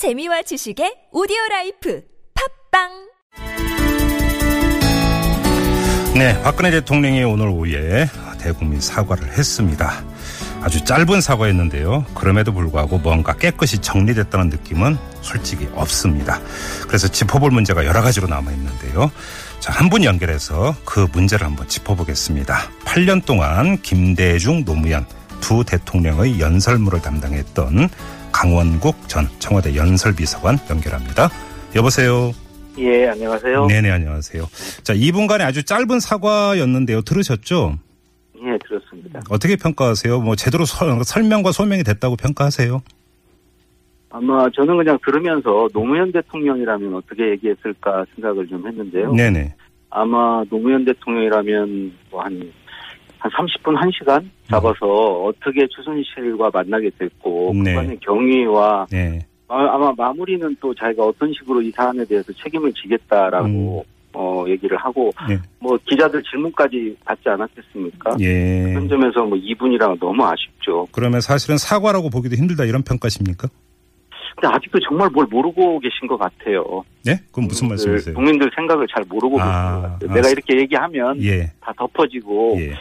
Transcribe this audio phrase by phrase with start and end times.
[0.00, 2.00] 재미와 지식의 오디오 라이프
[2.72, 2.88] 팟빵
[6.14, 8.08] 네, 박근혜 대통령이 오늘 오후에
[8.40, 10.02] 대국민 사과를 했습니다.
[10.62, 12.06] 아주 짧은 사과였는데요.
[12.14, 16.40] 그럼에도 불구하고 뭔가 깨끗이 정리됐다는 느낌은 솔직히 없습니다.
[16.88, 19.10] 그래서 짚어볼 문제가 여러 가지로 남아 있는데요.
[19.60, 22.70] 자, 한 분 연결해서 그 문제를 한번 짚어보겠습니다.
[22.86, 25.04] 8년 동안 김대중, 노무현
[25.42, 27.90] 두 대통령의 연설문을 담당했던
[28.40, 31.28] 강원국 전 청와대 연설비서관 연결합니다.
[31.76, 32.32] 여보세요.
[32.78, 33.66] 예, 안녕하세요.
[33.66, 34.44] 네네, 안녕하세요.
[34.82, 37.02] 자, 이분간의 아주 짧은 사과였는데요.
[37.02, 37.74] 들으셨죠?
[38.42, 39.20] 예, 들었습니다.
[39.28, 40.22] 어떻게 평가하세요?
[40.22, 42.80] 뭐, 제대로 설, 설명과 소명이 됐다고 평가하세요?
[44.08, 49.12] 아마 저는 그냥 들으면서 노무현 대통령이라면 어떻게 얘기했을까 생각을 좀 했는데요.
[49.12, 49.54] 네네.
[49.90, 52.50] 아마 노무현 대통령이라면 뭐 한,
[53.20, 54.86] 한 30분, 1시간 잡아서
[55.24, 57.74] 어떻게 최순실과 만나게 됐고, 네.
[57.74, 59.18] 그간의 경위와 네.
[59.48, 65.12] 아- 아마 마무리는 또 자기가 어떤 식으로 이 사안에 대해서 책임을 지겠다라고 어, 얘기를 하고,
[65.28, 65.38] 네.
[65.60, 68.16] 뭐 기자들 질문까지 받지 않았겠습니까?
[68.20, 68.72] 예.
[68.72, 70.88] 그런 점에서 뭐 2분이랑 너무 아쉽죠.
[70.90, 73.46] 그러면 사실은 사과라고 보기도 힘들다 이런 평가십니까?
[74.40, 76.82] 근데 아직도 정말 뭘 모르고 계신 것 같아요.
[77.04, 77.18] 네?
[77.26, 78.14] 그건 무슨 국민들, 말씀이세요?
[78.14, 80.10] 국민들 생각을 잘 모르고 아, 계신 것 같아요.
[80.10, 81.52] 아, 내가 스- 이렇게 얘기하면 예.
[81.60, 82.72] 다 덮어지고 예.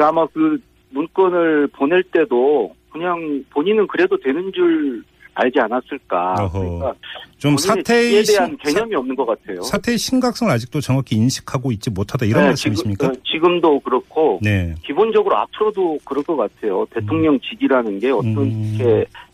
[0.00, 0.58] 아마 그
[0.90, 5.02] 문건을 보낼 때도 그냥 본인은 그래도 되는 줄
[5.34, 6.34] 알지 않았을까.
[6.40, 6.58] 어허.
[6.58, 6.94] 그러니까
[7.36, 9.62] 좀 지에 대한 심- 개념이 없는 것 같아요.
[9.62, 13.12] 사, 사태의 심각성을 아직도 정확히 인식하고 있지 못하다 이런 네, 말씀이십니까?
[13.24, 14.74] 지금, 어, 도 그렇고 네.
[14.84, 16.84] 기본적으로 앞으로도 그럴 것 같아요.
[16.90, 18.78] 대통령 직이라는 게 어떻게 음.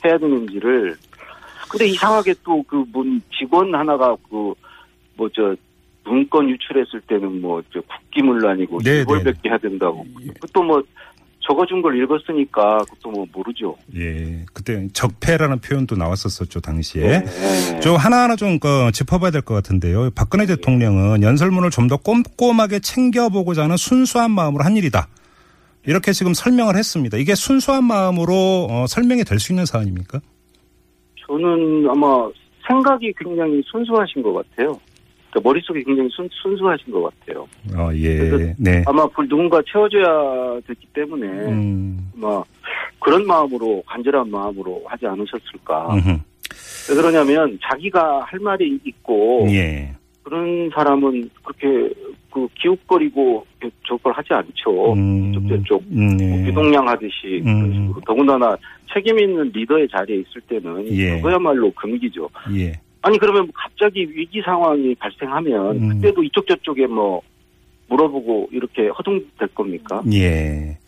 [0.05, 0.97] 해야 되는지를.
[1.71, 4.53] 근데 이상하게 또 그 문 직원 하나가 그
[5.17, 5.57] 뭐저
[6.05, 10.05] 문건 유출했을 때는 뭐저 국기문란이고 네, 일벌백기 해야 된다고.
[10.35, 10.83] 그것도 뭐
[11.41, 13.77] 적어준 걸 읽었으니까 그것도 뭐 모르죠.
[13.97, 14.45] 예.
[14.55, 17.21] 그때 적폐라는 표현도 나왔었었죠, 당시에.
[17.21, 17.81] 네.
[17.81, 20.11] 좀 하나하나 좀 그, 짚어봐야 될 것 같은데요.
[20.15, 25.07] 박근혜 대통령은 연설문을 좀 더 꼼꼼하게 챙겨보고자 하는 순수한 마음으로 한 일이다.
[25.87, 27.19] 이렇게 지금 설명을 했습니다.
[27.19, 30.21] 이게 순수한 마음으로 어, 설명이 될 수 있는 사안입니까?
[31.27, 32.27] 저는 아마
[32.67, 34.81] 생각이 굉장히 순수하신 것 같아요.
[35.35, 37.47] 그러니까 머릿속이 굉장히 순, 순수하신 것 같아요.
[37.77, 38.55] 어, 예.
[38.57, 38.85] 네.
[38.87, 42.43] 아마 그걸 누군가 채워줘야 됐기 때문에 음, 아마
[43.01, 45.95] 그런 마음으로 간절한 마음으로 하지 않으셨을까.
[45.95, 46.19] 음흠.
[46.91, 49.93] 왜 그러냐면 자기가 할 말이 있고 예.
[50.23, 51.93] 그런 사람은 그렇게
[52.31, 53.45] 그 기웃거리고
[53.89, 54.93] 저걸 하지 않죠.
[54.95, 56.45] 음, 이쪽 저쪽 음, 뭐 예.
[56.45, 57.61] 비동냥하듯이 음.
[57.61, 58.01] 그런 식으로.
[58.07, 58.57] 더군다나
[58.93, 61.17] 책임 있는 리더의 자리에 있을 때는 예.
[61.17, 62.29] 그거야말로 금기죠.
[62.57, 62.73] 예.
[63.05, 65.89] 아니 그러면 갑자기 위기 상황이 발생하면 음.
[65.91, 67.21] 그때도 이쪽 저쪽에 뭐
[67.95, 70.03] 물어보고 이렇게 허둥될 겁니까?
[70.13, 70.79] 예.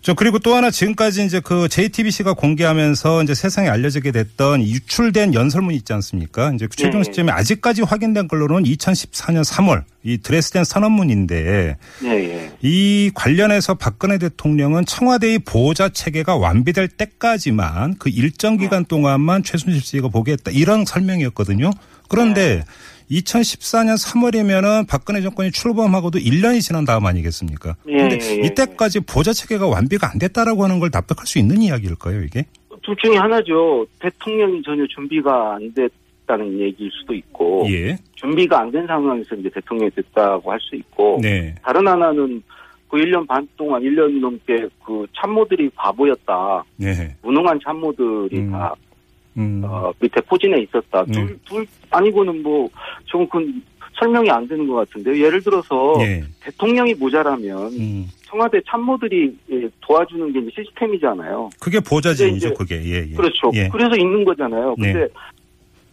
[0.00, 5.74] 저 그리고 또 하나 지금까지 이제 그 JTBC가 공개하면서 이제 세상에 알려지게 됐던 유출된 연설문
[5.74, 6.52] 있지 않습니까?
[6.54, 7.04] 이제 그 최종 네.
[7.04, 12.52] 시점에 아직까지 확인된 걸로는 2014년 3월 이 드레스덴 선언문인데 예, 예.
[12.60, 20.08] 이 관련해서 박근혜 대통령은 청와대의 보호자 체계가 완비될 때까지만 그 일정 기간 동안만 최순실 씨가
[20.08, 21.70] 보겠다 이런 설명이었거든요.
[22.08, 22.62] 그런데
[23.10, 27.76] 2014년 3월이면은 박근혜 정권이 출범하고도 1년이 지난 다음 아니겠습니까?
[27.88, 28.46] 예, 근데 예, 예.
[28.46, 32.44] 이때까지 보호자 체계가 완비가 안 됐다라고 하는 걸 납득할 수 있는 이야기일까요, 이게?
[32.82, 33.86] 둘 중에 하나죠.
[34.00, 37.96] 대통령이 전혀 준비가 안 됐다는 얘기일 수도 있고 예.
[38.14, 41.54] 준비가 안 된 상황에서 이제 대통령이 됐다고 할 수 있고 네.
[41.62, 42.42] 다른 하나는
[42.90, 46.62] 그 1년 반 동안 1년 넘게 그 참모들이 바보였다.
[46.76, 47.14] 네.
[47.22, 48.50] 무능한 참모들이 음.
[48.52, 48.74] 다
[49.36, 49.62] 음.
[49.64, 51.04] 어, 밑에 포진해 있었다.
[51.06, 51.12] 네.
[51.12, 52.68] 둘, 둘 아니고는 뭐
[53.06, 53.52] 저건 그
[53.98, 55.24] 설명이 안 되는 것 같은데요.
[55.24, 56.22] 예를 들어서 예.
[56.40, 58.06] 대통령이 모자라면 음.
[58.26, 61.50] 청와대 참모들이 예, 도와주는 게 시스템이잖아요.
[61.60, 62.82] 그게 보호자진이죠, 이제- 그게.
[62.84, 63.14] 예, 예.
[63.14, 63.50] 그렇죠.
[63.54, 63.68] 예.
[63.68, 64.74] 그래서 있는 거잖아요.
[64.78, 64.92] 네.
[64.92, 65.08] 근데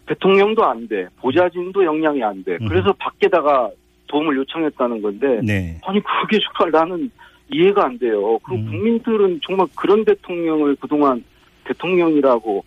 [0.06, 1.06] 대통령도 안 돼.
[1.20, 2.58] 보좌진도 역량이 안 돼.
[2.60, 2.68] 음.
[2.68, 3.70] 그래서 밖에다가
[4.08, 5.80] 도움을 요청했다는 건데 네.
[5.84, 7.10] 아니 그게 정말 나는
[7.50, 8.38] 이해가 안 돼요.
[8.40, 8.66] 그 음.
[8.66, 11.22] 국민들은 정말 그런 대통령을 그동안
[11.64, 12.64] 대통령이라고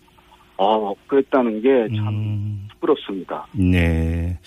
[0.58, 2.68] 어 그랬다는 게참 음.
[2.74, 3.46] 부끄럽습니다.
[3.54, 4.38] 네.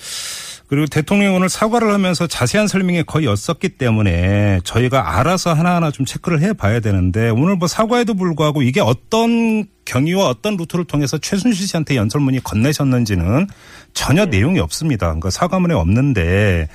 [0.69, 6.43] 그리고 대통령이 오늘 사과를 하면서 자세한 설명이 거의 없었기 때문에 저희가 알아서 하나하나 좀 체크를
[6.43, 11.96] 해 봐야 되는데 오늘 뭐 사과에도 불구하고 이게 어떤 경위와 어떤 루트를 통해서 최순실 씨한테
[11.96, 13.46] 연설문이 건네셨는지는
[13.94, 14.38] 전혀 네.
[14.38, 15.06] 내용이 없습니다.
[15.06, 16.69] 그러니까 사과문에 없는데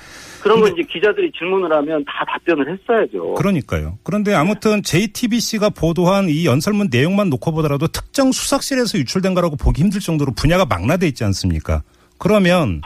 [0.44, 3.32] 그런 거 이제 기자들이 질문을 하면 다 답변을 했어야죠.
[3.32, 3.96] 그러니까요.
[4.02, 10.00] 그런데 아무튼 JTBC가 보도한 이 연설문 내용만 놓고 보더라도 특정 수석실에서 유출된 거라고 보기 힘들
[10.00, 11.82] 정도로 분야가 망라돼 있지 않습니까?
[12.18, 12.82] 그러면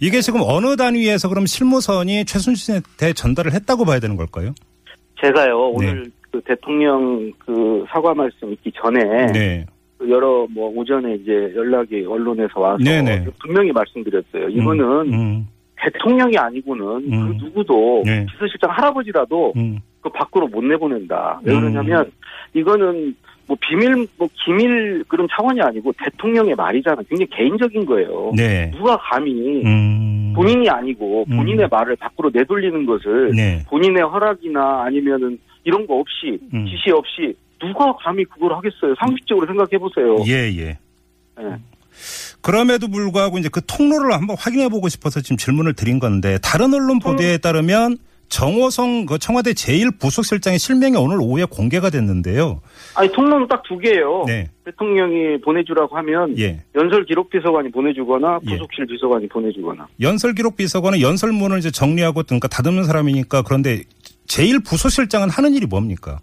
[0.00, 4.52] 이게 지금 어느 단위에서 그럼 실무선이 최순실한테 전달을 했다고 봐야 되는 걸까요?
[5.22, 9.66] 제가요 오늘 그 대통령 그 사과 말씀 있기 전에 네.
[10.08, 13.26] 여러 뭐 오전에 이제 연락이 언론에서 와서 네네.
[13.40, 14.48] 분명히 말씀드렸어요.
[14.48, 15.46] 이거는 음,
[15.82, 17.38] 대통령이 아니고는 음.
[17.38, 18.26] 그 누구도 네.
[18.26, 21.40] 비서실장 할아버지라도 음, 그 밖으로 못 내보낸다.
[21.44, 21.60] 왜 음.
[21.60, 22.10] 그러냐면
[22.54, 23.14] 이거는
[23.46, 27.02] 뭐 비밀 뭐 기밀 그런 차원이 아니고 대통령의 말이잖아.
[27.08, 28.32] 굉장히 개인적인 거예요.
[28.36, 28.70] 네.
[28.70, 33.62] 누가 감히 음, 본인이 아니고 본인의 말을 밖으로 내돌리는 것을 네.
[33.68, 36.66] 본인의 허락이나 아니면은 이런 거 없이 음.
[36.66, 38.94] 지시 없이 누가 감히 그걸 하겠어요?
[38.98, 40.16] 상식적으로 생각해 보세요.
[40.26, 40.78] 예, 예.
[41.40, 41.56] 예.
[42.42, 46.98] 그럼에도 불구하고 이제 그 통로를 한번 확인해 보고 싶어서 지금 질문을 드린 건데 다른 언론
[46.98, 47.98] 보도에 따르면
[48.28, 52.60] 정호성 그 청와대 제1부속실장의 실명이 오늘 오후에 공개가 됐는데요.
[52.94, 54.24] 아니 통로는 딱 두 개예요.
[54.26, 54.48] 네.
[54.64, 56.60] 대통령이 보내주라고 하면 예.
[56.74, 58.50] 연설 기록 비서관이 보내주거나 예.
[58.52, 59.86] 부속실 비서관이 보내주거나.
[60.00, 63.82] 연설 기록 비서관은 연설문을 이제 정리하고 그러니까 다듬는 사람이니까 그런데
[64.28, 66.20] 제1부속실장은 하는 일이 뭡니까?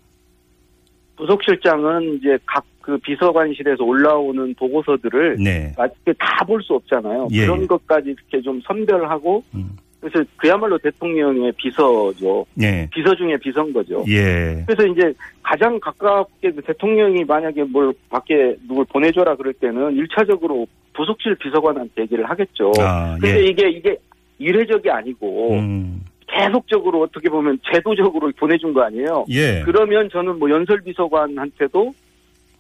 [1.18, 5.74] 부속실장은 이제 각 그 비서관실에서 올라오는 보고서들을 네.
[6.18, 7.28] 다볼 수 없잖아요.
[7.32, 7.68] 예, 그런 예.
[7.68, 9.72] 것까지 이렇게 좀 선별하고 음.
[10.00, 12.46] 그래서 그야말로 대통령의 비서죠.
[12.62, 12.88] 예.
[12.94, 14.06] 비서 중에 비서인 거죠.
[14.08, 14.64] 예.
[14.66, 22.04] 그래서 이제 가장 가깝게 대통령이 만약에 뭘 밖에 누굴 보내줘라 그럴 때는 일차적으로 부속실 비서관한테
[22.04, 22.72] 얘기를 하겠죠.
[22.80, 23.46] 아, 근데 예.
[23.48, 23.98] 이게 이게
[24.40, 26.06] 이례적이 아니고 음.
[26.28, 29.26] 계속적으로 어떻게 보면 제도적으로 보내준 거 아니에요.
[29.30, 29.62] 예.
[29.66, 31.94] 그러면 저는 뭐 연설 비서관한테도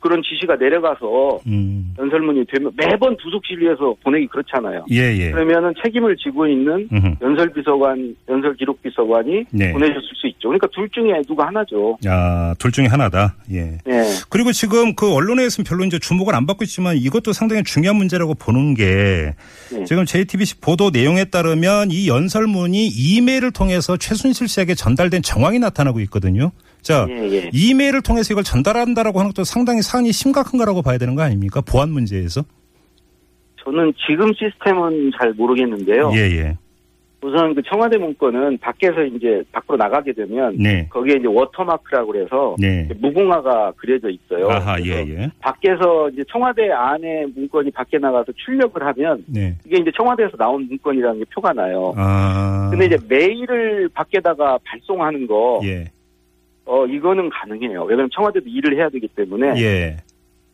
[0.08, 1.94] 그런 지시가 내려가서 음.
[2.00, 4.86] 연설문이 되면 매번 부속실에서 보내기 그렇잖아요.
[4.90, 5.32] 예, 예.
[5.32, 7.16] 그러면은 책임을 지고 있는 음흠.
[7.22, 9.74] 연설 비서관, 연설 기록 비서관이 네.
[9.74, 10.48] 보내줬을 수 있죠.
[10.48, 11.98] 그러니까 둘 중에 누가 하나죠.
[12.08, 13.36] 아, 둘 중에 하나다.
[13.52, 13.80] 예.
[13.86, 14.04] 네.
[14.30, 18.76] 그리고 지금 그 언론에서는 별로 이제 주목을 안 받고 있지만 이것도 상당히 중요한 문제라고 보는
[18.76, 19.34] 게
[19.74, 19.84] 네.
[19.84, 26.52] 지금 JTBC 보도 내용에 따르면 이 연설문이 이메일을 통해서 최순실 씨에게 전달된 정황이 나타나고 있거든요.
[26.88, 27.50] 자, 예, 예.
[27.52, 31.60] 이메일을 통해서 이걸 전달한다라고 하는 것도 상당히 사안이 심각한 거라고 봐야 되는 거 아닙니까?
[31.60, 32.44] 보안 문제에서.
[33.62, 36.12] 저는 지금 시스템은 잘 모르겠는데요.
[36.14, 36.58] 예, 예.
[37.22, 40.88] 우선 그 청와대 문건은 밖에서 이제 밖으로 나가게 되면 네.
[40.90, 42.88] 거기에 이제 워터마크라고 그래서 네.
[43.02, 44.48] 무궁화가 그려져 있어요.
[44.48, 45.30] 아하, 예, 예.
[45.40, 49.58] 밖에서 이제 청와대 안에 문건이 밖에 나가서 출력을 하면 네.
[49.66, 51.94] 이게 이제 청와대에서 나온 문건이라는 게 표가 나요.
[51.98, 52.70] 아.
[52.72, 55.86] 근데 이제 메일을 밖에다가 발송하는 거, 예.
[56.68, 57.84] 어, 이거는 가능해요.
[57.84, 59.60] 왜냐면 청와대도 일을 해야 되기 때문에.
[59.62, 59.98] 예.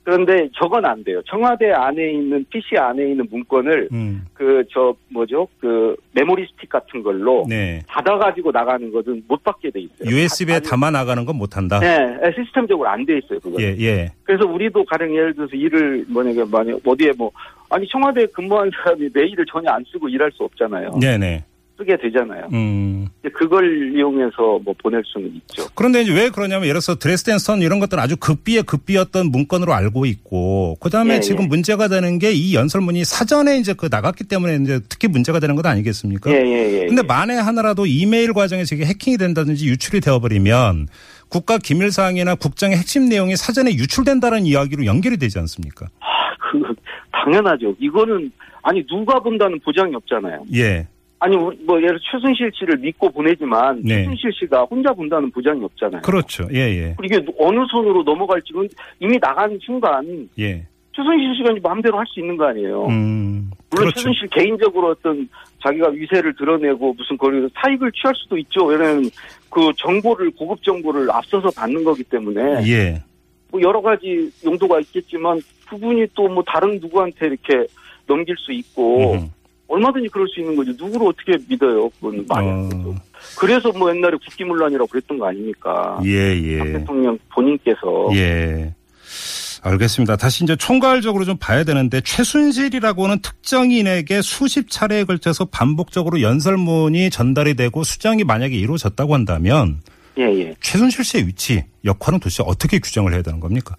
[0.06, 1.22] 그런데 저건 안 돼요.
[1.26, 4.26] 청와대 안에 있는, PC 안에 있는 문건을 음.
[4.34, 5.48] 그, 저, 뭐죠?
[5.62, 7.80] 그, 메모리 스틱 같은 걸로 네.
[7.88, 10.10] 받아가지고 나가는 것은 못 받게 돼 있어요.
[10.14, 11.80] USB에 아니, 담아 나가는 건 못 한다.
[11.80, 13.62] 네, 시스템적으로 안 돼 있어요, 그거.
[13.62, 14.10] 예, 예.
[14.24, 17.32] 그래서 우리도 가령 예를 들어서 일을 만약에 만약 어디에 뭐
[17.70, 20.92] 아니 청와대에 근무한 사람이 메일을 전혀 안 쓰고 일할 수 없잖아요.
[21.02, 21.44] 네, 네.
[21.84, 22.50] 쓰게 되잖아요.
[22.54, 23.08] 음.
[23.34, 25.68] 그걸 이용해서 뭐 보낼 수는 있죠.
[25.76, 30.06] 그런데 이제 왜 그러냐면 예를 들어서 드레스덴 선 이런 것들은 아주 급비에 급비였던 문건으로 알고
[30.06, 31.48] 있고 그다음에 예, 지금 예.
[31.48, 35.66] 문제가 되는 게 이 연설문이 사전에 이제 그 나갔기 때문에 이제 특히 문제가 되는 것
[35.66, 36.32] 아니겠습니까?
[36.32, 36.86] 예, 예, 예.
[36.88, 40.88] 근데 만에 하나라도 이메일 과정에서 이게 해킹이 된다든지 유출이 되어 버리면
[41.30, 45.88] 국가 기밀 사항이나 국정의 핵심 내용이 사전에 유출된다는 이야기로 연결이 되지 않습니까?
[46.00, 46.76] 아, 그
[47.12, 47.76] 당연하죠.
[47.80, 48.32] 이거는
[48.62, 50.46] 아니 누가 본다는 보장이 없잖아요.
[50.56, 50.88] 예.
[51.24, 54.00] 아니 우리 뭐 예를 들어 최순실 씨를 믿고 보내지만 네.
[54.04, 56.02] 최순실 씨가 혼자 본다는 보장이 없잖아요.
[56.02, 56.46] 그렇죠.
[56.52, 56.96] 예, 예.
[56.98, 58.68] 그리고 이게 어느 손으로 넘어갈지는
[59.00, 60.66] 이미 나간 순간 예.
[60.94, 62.88] 최순실 씨가 마음대로 할 수 있는 거 아니에요.
[62.88, 63.50] 음.
[63.72, 64.00] 물론 그렇죠.
[64.02, 65.30] 최순실 개인적으로 어떤
[65.64, 68.66] 자기가 위세를 드러내고 무슨 거기서 사익을 취할 수도 있죠.
[68.66, 69.10] 왜냐하면
[69.50, 73.02] 그 정보를 고급 정보를 앞서서 받는 거기 때문에 예.
[73.50, 75.40] 뭐 여러 가지 용도가 있겠지만
[75.70, 77.66] 그분이 또 뭐 다른 누구한테 이렇게
[78.08, 79.30] 넘길 수 있고 음.
[79.68, 80.72] 얼마든지 그럴 수 있는 거죠.
[80.72, 81.90] 누구를 어떻게 믿어요?
[81.90, 82.90] 그건 말이 안 되죠.
[82.90, 82.96] 어,
[83.40, 86.00] 그래서 뭐 옛날에 국기문란이라고 그랬던 거 아닙니까?
[86.04, 86.74] 예, 박 예.
[86.74, 88.74] 대통령 본인께서 예.
[89.64, 90.18] 알겠습니다.
[90.18, 97.84] 다시 이제 총괄적으로 좀 봐야 되는데 최순실이라고는 특정인에게 수십 차례에 걸쳐서 반복적으로 연설문이 전달이 되고
[97.84, 99.80] 수정이 만약에 이루어졌다고 한다면
[100.18, 100.56] 예, 예.
[100.60, 103.76] 최순실 씨의 위치, 역할은 도대체 어떻게 규정을 해야 되는 겁니까?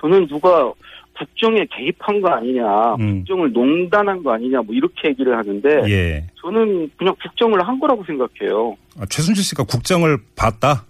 [0.00, 0.72] 저는 누가
[1.18, 3.18] 국정에 개입한 거 아니냐, 음.
[3.18, 6.26] 국정을 농단한 거 아니냐, 뭐 이렇게 얘기를 하는데 예.
[6.42, 8.76] 저는 그냥 국정을 한 거라고 생각해요.
[8.98, 10.84] 아, 최순실 씨가 국정을 봤다?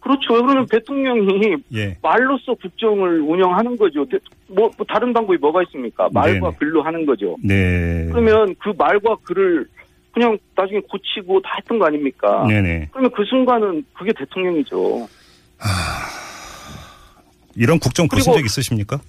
[0.00, 0.28] 그렇죠.
[0.34, 1.96] 그러면 대통령이 예.
[2.00, 4.06] 말로써 국정을 운영하는 거죠.
[4.06, 6.08] 대- 뭐, 뭐 다른 방법이 뭐가 있습니까?
[6.12, 6.56] 말과 네네.
[6.58, 7.36] 글로 하는 거죠.
[7.42, 8.06] 네.
[8.10, 9.66] 그러면 그 말과 글을
[10.12, 12.46] 그냥 나중에 고치고 다 했던 거 아닙니까?
[12.48, 12.88] 네네.
[12.92, 15.06] 그러면 그 순간은 그게 대통령이죠.
[17.56, 19.00] 이런 국정 보신 적 있으십니까?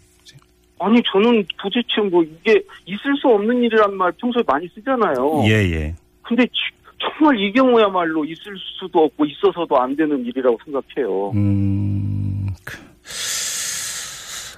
[0.82, 5.44] 아니 저는 도대체 뭐 이게 있을 수 없는 일이란 말 평소에 많이 쓰잖아요.
[5.46, 5.96] 예, 예.
[6.24, 6.52] 근데 지-
[7.00, 11.32] 정말 이 경우야말로 있을 수도 없고 있어서도 안 되는 일이라고 생각해요.
[11.32, 12.78] 음, 그,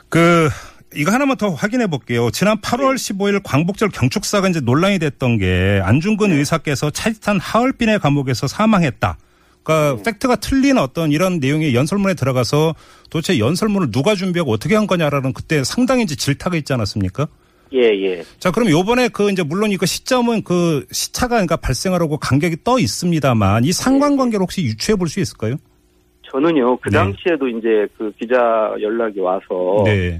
[0.10, 0.50] 그,
[0.96, 2.30] 이거 하나만 더 확인해 볼게요.
[2.32, 6.36] 지난 8월 15일 광복절 경축사가 이제 논란이 됐던 게 안중근 네.
[6.36, 9.18] 의사께서 차짓한 하얼빈의 감옥에서 사망했다.
[9.64, 10.04] 그러니까 네.
[10.04, 12.76] 팩트가 틀린 어떤 이런 내용의 연설문에 들어가서
[13.10, 17.28] 도대체 연설문을 누가 준비하고 어떻게 한 거냐라는 그때 상당히 이제 질타가 있지 않았습니까?
[17.74, 18.24] 예, 예.
[18.38, 23.64] 자, 그럼 요번에 그 이제 물론 이거 시점은 그 시차가 그러니까 발생하라고 간격이 떠 있습니다만
[23.64, 25.56] 이 상관관계를 혹시 유추해 볼 수 있을까요?
[26.32, 26.98] 저는요, 그 네.
[26.98, 28.36] 당시에도 이제 그 기자
[28.82, 30.20] 연락이 와서, 네.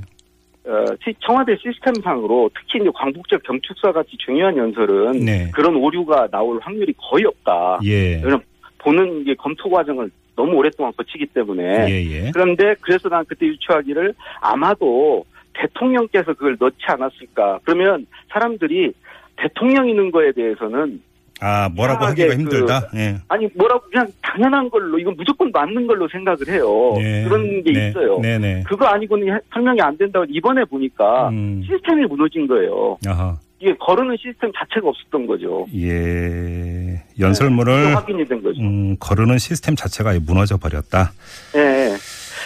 [0.66, 5.52] 어, 시- 청와대 시스템상으로 특히 이제 광복절 경축사 같이 중요한 연설은 네.
[5.54, 7.80] 그런 오류가 나올 확률이 거의 없다.
[7.84, 8.16] 예.
[8.16, 8.42] 왜냐면
[8.84, 11.90] 보는 이게 검토 과정을 너무 오랫동안 거치기 때문에.
[11.90, 12.32] 예, 예.
[12.32, 17.60] 그런데 그래서 난 그때 유추하기를 아마도 대통령께서 그걸 넣지 않았을까.
[17.64, 18.94] 그러면 사람들이
[19.38, 21.02] 대통령 있는 거에 대해서는
[21.40, 22.90] 아, 뭐라고 하기가 힘들다?
[22.96, 23.16] 예.
[23.28, 26.96] 아니 뭐라고 그냥 당연한 걸로 이건 무조건 맞는 걸로 생각을 해요.
[27.00, 27.24] 예.
[27.24, 27.90] 그런 게 네.
[27.90, 28.20] 있어요.
[28.20, 28.64] 네 네.
[28.66, 31.62] 그거 아니고는 설명이 안 된다고 이번에 보니까 음.
[31.66, 32.98] 시스템이 무너진 거예요.
[33.08, 33.38] 아하.
[33.64, 35.66] 이게 거르는 시스템 자체가 없었던 거죠.
[35.74, 37.02] 예.
[37.18, 38.60] 연설문을 확인이 된 거죠.
[38.60, 41.14] 음, 거르는 시스템 자체가 무너져 버렸다.
[41.56, 41.60] 예.
[41.60, 41.96] 예.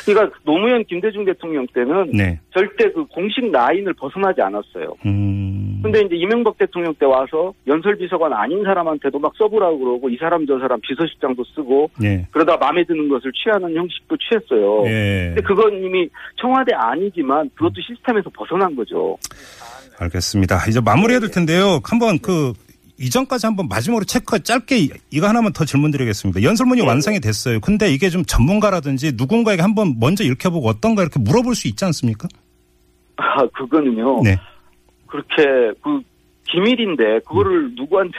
[0.06, 2.40] 그러니까 노무현 김대중 대통령 때는 네.
[2.54, 4.96] 절대 그 공식 라인을 벗어나지 않았어요.
[5.08, 5.80] 음.
[5.82, 10.46] 근데 이제 이명박 대통령 때 와서 연설 비서관 아닌 사람한테도 막 써보라고 그러고 이 사람
[10.46, 12.28] 저 사람 비서실장도 쓰고 예.
[12.30, 14.86] 그러다 마음에 드는 것을 취하는 형식도 취했어요.
[14.86, 15.34] 예.
[15.34, 19.18] 근데 그건 이미 청와대 아니지만 그것도 시스템에서 벗어난 거죠.
[20.00, 20.66] 알겠습니다.
[20.68, 21.80] 이제 마무리해야 될 텐데요.
[21.84, 22.54] 한번 그
[23.00, 26.42] 이전까지 한번 마지막으로 체크 짧게 이- 이거 하나만 더 질문 드리겠습니다.
[26.44, 26.88] 연설문이 네.
[26.88, 27.60] 완성이 됐어요.
[27.60, 32.27] 근데 이게 좀 전문가라든지 누군가에게 한번 먼저 읽혀보고 어떤가 이렇게 물어볼 수 있지 않습니까?
[33.18, 34.22] 아, 그거는요.
[34.24, 34.38] 네.
[35.08, 36.01] 그렇게 그
[36.50, 38.18] 기밀인데 그거를 누구한테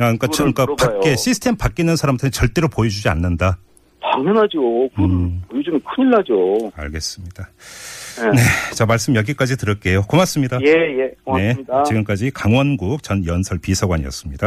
[0.00, 0.76] 아, 그러니까, 그러니까.
[0.76, 3.58] 밖에 시스템 바뀌는 사람한테는 절대로 보여주지 않는다.
[4.00, 4.88] 당연하죠.
[4.94, 5.42] 그건 음.
[5.54, 6.70] 요즘에 큰일 나죠.
[6.76, 7.48] 알겠습니다.
[8.26, 8.30] 예.
[8.30, 8.74] 네.
[8.74, 10.02] 자, 말씀 여기까지 들을게요.
[10.02, 10.58] 고맙습니다.
[10.62, 11.10] 예, 예.
[11.24, 11.78] 고맙습니다.
[11.78, 11.82] 네.
[11.86, 14.46] 지금까지 강원국 전 연설 비서관이었습니다.